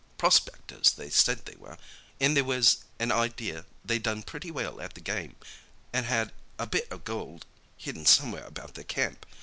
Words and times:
Prospectors, 0.17 0.93
they 0.93 1.11
said 1.11 1.45
they 1.45 1.55
were—an' 1.57 2.33
there 2.33 2.43
was 2.43 2.77
an 2.97 3.11
idea 3.11 3.57
that 3.57 3.65
they'd 3.85 4.01
done 4.01 4.23
pretty 4.23 4.49
well 4.49 4.81
at 4.81 4.95
the 4.95 4.99
game, 4.99 5.35
an' 5.93 6.05
had 6.05 6.31
a 6.57 6.65
bit 6.65 6.91
of 6.91 7.03
gold 7.03 7.45
hidden 7.77 8.07
somewhere 8.07 8.45
about 8.47 8.73
their 8.73 8.83
camp. 8.83 9.27